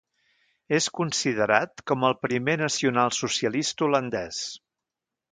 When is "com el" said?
1.91-2.17